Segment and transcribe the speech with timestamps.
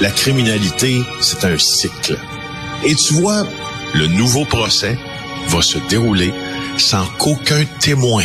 [0.00, 2.18] la criminalité, c'est un cycle.
[2.84, 3.46] Et tu vois,
[3.94, 4.98] le nouveau procès
[5.48, 6.32] va se dérouler
[6.76, 8.24] sans qu'aucun témoin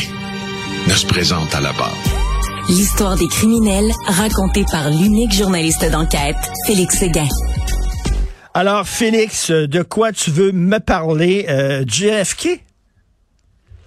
[0.88, 1.98] ne se présente à la barre.
[2.68, 6.38] L'histoire des criminels racontée par l'unique journaliste d'enquête,
[6.68, 7.28] Félix Séguin.
[8.54, 11.46] Alors, Félix, de quoi tu veux me parler?
[11.50, 12.62] Euh, JFK?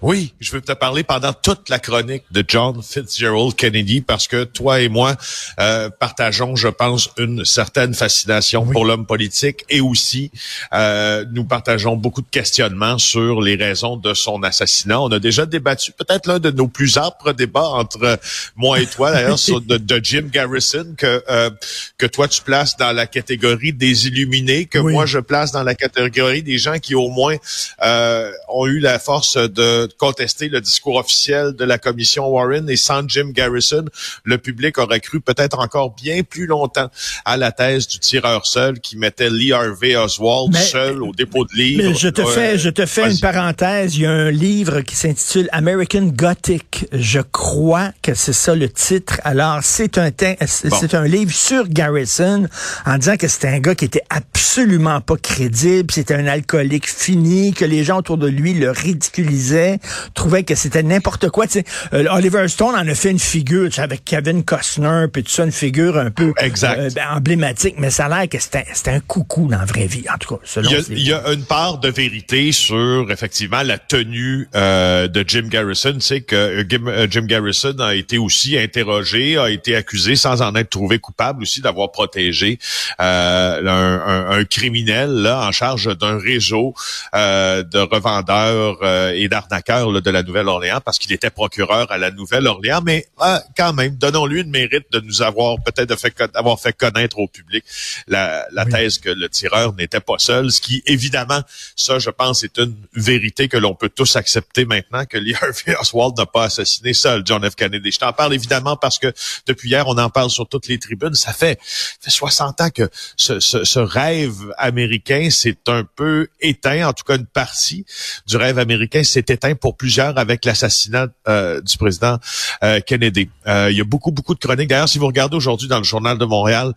[0.03, 4.43] Oui, je veux te parler pendant toute la chronique de John Fitzgerald Kennedy parce que
[4.43, 5.15] toi et moi
[5.61, 10.29] euh, partageons, je pense, une certaine fascination pour l'homme politique et aussi
[10.73, 14.99] euh, nous partageons beaucoup de questionnements sur les raisons de son assassinat.
[14.99, 18.19] On a déjà débattu peut-être l'un de nos plus âpres débats entre
[18.57, 21.49] moi et toi d'ailleurs de, de, Jim Garrison que euh,
[21.97, 25.75] que toi tu places dans la catégorie des illuminés, que moi je place dans la
[25.75, 27.37] catégorie des gens qui au moins
[27.83, 32.75] euh, ont eu la force de contester le discours officiel de la commission Warren et
[32.75, 33.85] sans Jim Garrison,
[34.23, 36.89] le public aurait cru peut-être encore bien plus longtemps
[37.25, 41.55] à la thèse du tireur seul qui mettait Lee Harvey Oswald seul au dépôt de
[41.55, 41.83] livres.
[41.89, 43.95] Mais je te fais, je te fais une parenthèse.
[43.95, 46.85] Il y a un livre qui s'intitule American Gothic.
[46.91, 49.19] Je crois que c'est ça le titre.
[49.23, 50.09] Alors, c'est un,
[50.47, 52.47] c'est un livre sur Garrison
[52.85, 57.53] en disant que c'était un gars qui était absolument pas crédible, c'était un alcoolique fini,
[57.53, 59.79] que les gens autour de lui le ridiculisaient
[60.13, 61.47] trouvait que c'était n'importe quoi.
[61.47, 65.05] Tu sais, euh, Oliver Stone en a fait une figure tu sais, avec Kevin Costner,
[65.11, 68.39] puis tout ça, une figure un peu euh, ben, emblématique, mais ça a l'air que
[68.39, 70.41] c'était un coucou dans la vraie vie, en tout cas.
[70.43, 74.47] Selon il, y a, il y a une part de vérité sur, effectivement, la tenue
[74.55, 75.93] euh, de Jim Garrison.
[75.93, 80.69] Tu sais que Jim, Garrison a été aussi interrogé, a été accusé sans en être
[80.69, 82.59] trouvé coupable aussi d'avoir protégé
[82.99, 86.73] un, un, un, criminel là en charge d'un réseau
[87.13, 88.77] de revendeurs
[89.13, 93.73] et d'arnaqueurs de la Nouvelle-Orléans parce qu'il était procureur à la Nouvelle-Orléans, mais ah, quand
[93.73, 96.13] même, donnons-lui une mérite de nous avoir peut-être fait,
[96.61, 97.63] fait connaître au public
[98.07, 101.41] la, thèse que le tireur n'était pas seul, ce qui, évidemment,
[101.75, 105.75] ça, je pense, est une vérité que l'on peut tous accepter maintenant, que Lee Harvey
[105.81, 107.55] Oswald n'a pas assassiné seul John F.
[107.55, 107.91] Kennedy.
[107.91, 109.11] Je t'en parle évidemment parce que
[109.47, 111.13] depuis hier, on en parle sur toutes les tribunes.
[111.13, 116.93] Ça fait, fait 60 ans que ce, ce rêve américain s'est un peu éteint, en
[116.93, 117.85] tout cas une partie
[118.25, 122.17] du rêve américain s'est éteint pour plusieurs avec l'assassinat euh, du président
[122.63, 123.29] euh, Kennedy.
[123.47, 124.69] Euh, il y a beaucoup, beaucoup de chroniques.
[124.69, 126.73] D'ailleurs, si vous regardez aujourd'hui dans le Journal de Montréal,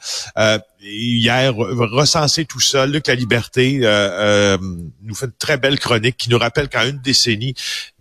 [0.87, 3.81] hier, recenser tout ça, Luc La Liberté
[5.03, 7.55] nous fait une très belle chronique qui nous rappelle qu'en une décennie,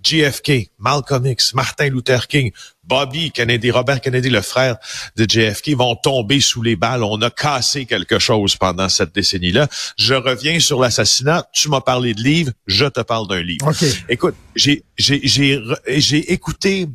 [0.03, 2.51] JFK, Malcolm X, Martin Luther King,
[2.83, 4.77] Bobby Kennedy, Robert Kennedy, le frère
[5.15, 7.03] de JFK, vont tomber sous les balles.
[7.03, 9.67] On a cassé quelque chose pendant cette décennie-là.
[9.97, 11.47] Je reviens sur l'assassinat.
[11.53, 13.71] Tu m'as parlé de livres, je te parle d'un livre.
[14.09, 16.87] Écoute, j'ai, j'ai, j'ai, j'ai écouté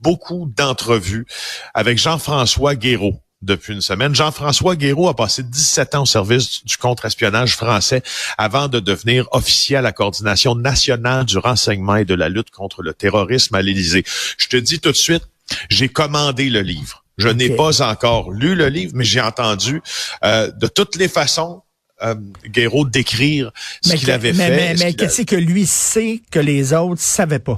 [0.00, 1.26] beaucoup d'entrevues
[1.74, 4.14] avec Jean-François Guéraud depuis une semaine.
[4.14, 8.02] Jean-François Guéraud a passé 17 ans au service du contre-espionnage français
[8.36, 12.82] avant de devenir officier à la coordination nationale du renseignement et de la lutte contre
[12.82, 14.04] le terrorisme à l'Élysée.
[14.38, 15.22] Je te dis tout de suite,
[15.70, 17.04] j'ai commandé le livre.
[17.16, 19.82] Je n'ai pas encore lu le livre, mais j'ai entendu
[20.24, 21.62] euh, de toutes les façons
[22.02, 22.14] euh,
[22.46, 23.50] Guéraud décrire
[23.82, 24.56] ce qu'il avait mais, fait.
[24.56, 27.56] Mais, mais qu'est-ce que lui sait que les autres savaient pas?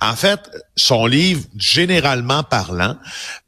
[0.00, 0.40] En fait,
[0.76, 2.96] son livre, généralement parlant,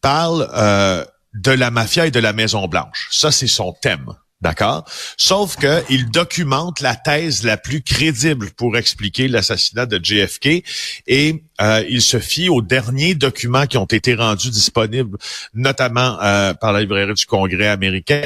[0.00, 1.04] parle euh,
[1.34, 3.08] de la mafia et de la Maison Blanche.
[3.12, 4.14] Ça, c'est son thème.
[4.42, 4.84] D'accord?
[5.16, 10.62] Sauf que il documente la thèse la plus crédible pour expliquer l'assassinat de JFK
[11.06, 15.16] et euh, il se fie aux derniers documents qui ont été rendus disponibles,
[15.54, 18.24] notamment euh, par la librairie du Congrès américain,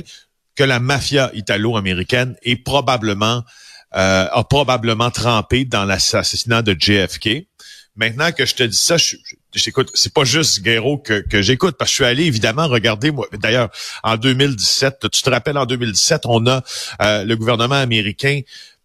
[0.56, 3.44] que la mafia italo-américaine est probablement
[3.92, 7.49] a probablement trempé dans l'assassinat de JFK.
[8.00, 9.16] Maintenant que je te dis ça, je,
[9.54, 13.10] j'écoute, c'est pas juste Guéraud que, que j'écoute, parce que je suis allé évidemment regarder,
[13.10, 13.68] moi, d'ailleurs,
[14.02, 16.62] en 2017, tu te rappelles, en 2017, on a,
[17.02, 18.40] euh, le gouvernement américain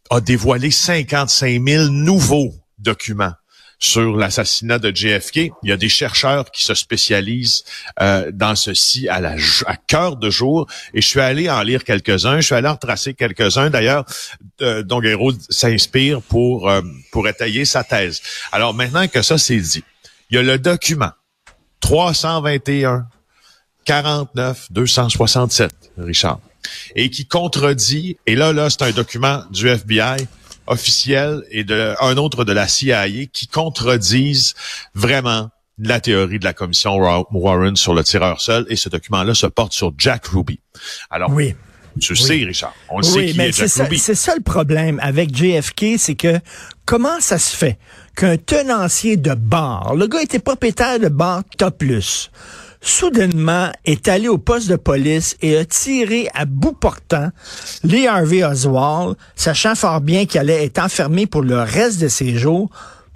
[0.10, 3.32] a dévoilé 55 000 nouveaux documents
[3.86, 5.52] sur l'assassinat de JFK.
[5.64, 7.64] Il y a des chercheurs qui se spécialisent
[8.02, 9.36] euh, dans ceci à, la,
[9.88, 10.68] cœur de jour.
[10.94, 12.38] Et je suis allé en lire quelques-uns.
[12.38, 13.70] Je suis allé en tracer quelques-uns.
[13.70, 14.06] D'ailleurs,
[14.62, 15.02] euh, dont
[15.50, 16.82] s'inspire pour, euh,
[17.12, 18.22] pour étayer sa thèse.
[18.52, 19.84] Alors maintenant que ça c'est dit,
[20.30, 21.12] il y a le document
[21.82, 23.08] 321
[23.86, 26.40] 49 267, Richard,
[26.96, 30.28] et qui contredit, et là, là, c'est un document du FBI,
[30.68, 34.56] officiels et de, un autre de la CIA qui contredisent
[34.94, 36.96] vraiment la théorie de la commission
[37.32, 40.60] Warren sur le tireur seul et ce document-là se porte sur Jack Ruby.
[41.10, 41.56] Alors, oui.
[42.00, 43.98] Tu sais, Richard, on le sait qui est Jack Ruby.
[43.98, 46.40] C'est ça le problème avec JFK, c'est que
[46.86, 47.78] comment ça se fait
[48.18, 52.32] qu'un tenancier de bar, le gars était propriétaire de bar Top Plus,
[52.86, 57.30] soudainement est allé au poste de police et a tiré à bout portant
[57.84, 62.38] Lee Harvey Oswald, sachant fort bien qu'il allait être enfermé pour le reste de ses
[62.38, 62.70] jours.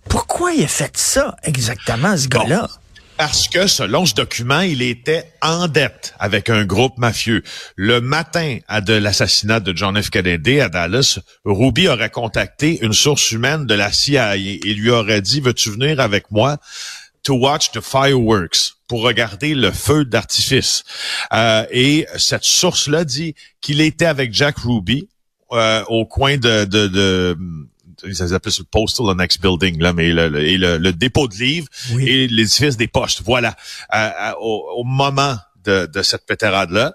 [0.09, 2.67] Pourquoi il a fait ça exactement, ce gars-là?
[3.17, 7.43] Parce que selon ce document, il était en dette avec un groupe mafieux.
[7.75, 10.09] Le matin de l'assassinat de John F.
[10.09, 15.21] Kennedy à Dallas, Ruby aurait contacté une source humaine de la CIA et lui aurait
[15.21, 16.57] dit, veux-tu venir avec moi
[17.23, 20.83] to watch the fireworks pour regarder le feu d'artifice.
[21.31, 25.07] Euh, et cette source-là dit qu'il était avec Jack Ruby
[25.53, 27.37] euh, au coin de, de, de
[28.03, 31.67] ils appellent ça le postal next building là, mais le, le, le, dépôt de livres
[31.99, 33.21] et l'édifice des postes.
[33.25, 33.55] Voilà,
[34.39, 36.93] au, moment de, de cette pétérade là.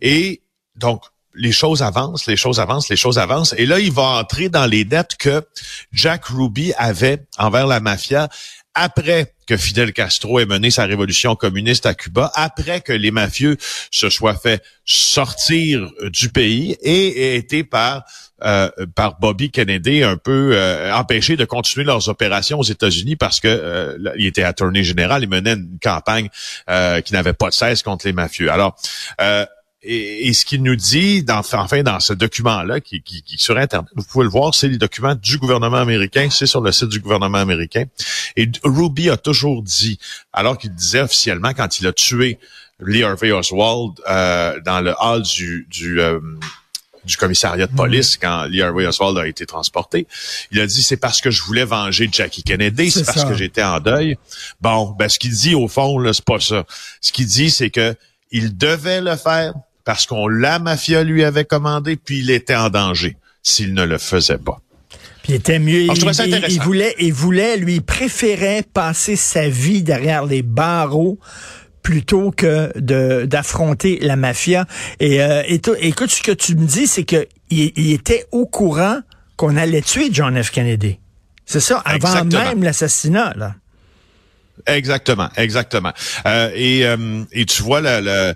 [0.00, 0.42] Et
[0.76, 1.02] donc
[1.34, 3.54] les choses avancent, les choses avancent, les choses avancent.
[3.56, 5.46] Et là, il va entrer dans les dettes que
[5.92, 8.28] Jack Ruby avait envers la mafia
[8.80, 13.58] après que Fidel Castro ait mené sa révolution communiste à Cuba, après que les mafieux
[13.90, 18.04] se soient fait sortir du pays et aient été par
[18.42, 23.38] euh, par Bobby Kennedy un peu euh, empêchés de continuer leurs opérations aux États-Unis parce
[23.38, 26.30] que euh, il était attorney général, il menait une campagne
[27.04, 28.50] qui n'avait pas de cesse contre les mafieux.
[28.50, 28.76] Alors
[29.82, 33.88] et, ce qu'il nous dit, dans, enfin, dans ce document-là, qui, qui, qui, sur Internet,
[33.96, 37.00] vous pouvez le voir, c'est les documents du gouvernement américain, c'est sur le site du
[37.00, 37.84] gouvernement américain.
[38.36, 39.98] Et Ruby a toujours dit,
[40.32, 42.38] alors qu'il disait officiellement quand il a tué
[42.80, 46.20] Lee Harvey Oswald euh, dans le hall du, du, euh,
[47.04, 48.20] du commissariat de police mm.
[48.20, 50.06] quand Lee Harvey Oswald a été transporté.
[50.50, 53.62] Il a dit c'est parce que je voulais venger Jackie Kennedy, c'est parce que j'étais
[53.62, 54.18] en deuil.
[54.60, 56.64] Bon, ben ce qu'il dit au fond là, c'est pas ça.
[57.00, 57.94] Ce qu'il dit c'est que
[58.30, 59.54] il devait le faire
[59.90, 63.98] parce qu'on la mafia lui avait commandé, puis il était en danger s'il ne le
[63.98, 64.60] faisait pas.
[65.24, 65.80] Puis il était mieux.
[65.82, 71.18] il, voulait, il voulait, lui, préférait passer sa vie derrière les barreaux
[71.82, 74.64] plutôt que de d'affronter la mafia.
[75.00, 75.42] Et, euh,
[75.80, 79.00] écoute, ce que tu me dis, c'est que il, était au courant
[79.34, 80.52] qu'on allait tuer John F.
[80.52, 81.00] Kennedy.
[81.46, 83.56] C'est ça, avant même l'assassinat, là.
[84.66, 85.92] Exactement, exactement.
[86.26, 88.34] Euh, et, euh, et tu vois le,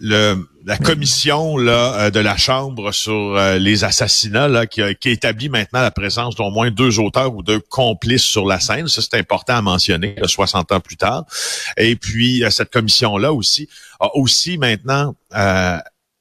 [0.00, 5.10] le, la commission là euh, de la chambre sur euh, les assassinats là qui, qui
[5.10, 8.88] établit maintenant la présence d'au moins deux auteurs ou deux complices sur la scène.
[8.88, 11.24] Ça c'est important à mentionner 60 ans plus tard.
[11.76, 13.68] Et puis cette commission là aussi
[14.00, 15.14] a aussi maintenant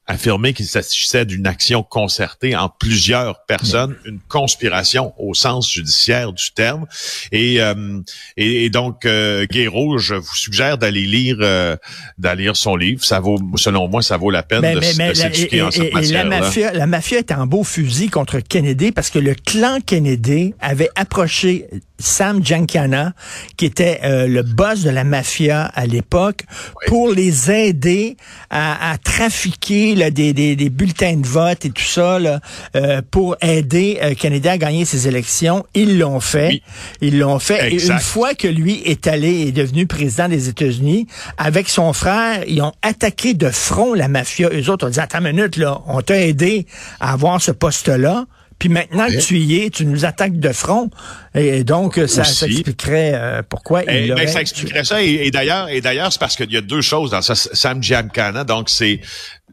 [0.07, 6.51] affirmé qu'il s'agissait d'une action concertée en plusieurs personnes, une conspiration au sens judiciaire du
[6.53, 6.85] terme.
[7.31, 8.01] Et, euh,
[8.37, 11.75] et, donc, euh, Guéraud, je vous suggère d'aller lire euh,
[12.17, 13.03] d'aller lire son livre.
[13.03, 16.23] Ça vaut, selon moi, ça vaut la peine de, s'éduquer en cette matière.
[16.23, 20.53] La mafia, la mafia est en beau fusil contre Kennedy parce que le clan Kennedy
[20.59, 21.67] avait approché
[21.97, 23.13] Sam Giancana,
[23.57, 26.43] qui était euh, le boss de la mafia à l'époque,
[26.87, 28.17] pour les aider
[28.49, 32.39] à, à trafiquer là, des, des, des, bulletins de vote et tout ça, là,
[32.75, 35.65] euh, pour aider euh, Kennedy à gagner ses élections.
[35.73, 36.61] Ils l'ont fait.
[37.01, 37.73] Ils l'ont fait.
[37.73, 41.07] Et une fois que lui est allé et est devenu président des États-Unis,
[41.37, 44.49] avec son frère, ils ont attaqué de front la mafia.
[44.53, 46.65] Eux autres ont dit, attends une minute, là, on t'a aidé
[46.99, 48.25] à avoir ce poste-là.
[48.59, 50.89] Puis maintenant que tu y es, tu nous attaques de front.
[51.33, 55.01] Et donc, ça, expliquerait euh, pourquoi il ben, Ça expliquerait ça.
[55.01, 57.35] Et, d'ailleurs, et d'ailleurs, c'est parce qu'il y a deux choses dans ça.
[57.35, 59.01] Sam Giancana, donc c'est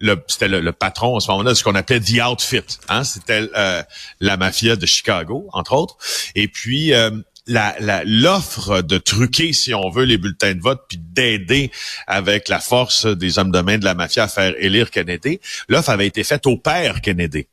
[0.01, 2.63] le, c'était le, patron à ce moment-là de ce qu'on appelait The Outfit.
[2.89, 3.05] Hein?
[3.05, 3.83] C'était euh,
[4.21, 5.97] la mafia de Chicago, entre autres.
[6.35, 7.11] Et puis, euh,
[7.47, 11.71] la, l'offre de truquer, si on veut, les bulletins de vote, puis d'aider
[12.07, 15.91] avec la force des hommes de main de la mafia à faire élire Kennedy, l'offre
[15.91, 17.47] avait été faite au père Kennedy.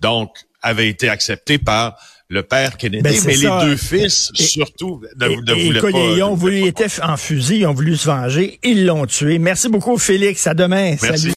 [0.00, 0.30] Donc,
[0.64, 1.96] avait été accepté par
[2.28, 5.26] le père Kennedy, ben, mais les deux fils, surtout, ne,
[5.66, 5.90] voulaient pas.
[5.90, 9.38] Ils ont voulu, ils étaient en fusil, ils ont voulu se venger, ils l'ont tué.
[9.38, 10.46] Merci beaucoup, Félix.
[10.46, 10.96] À demain.
[11.02, 11.18] Merci.
[11.18, 11.32] Salut.